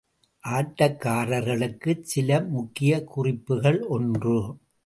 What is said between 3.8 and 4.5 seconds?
ஒன்று.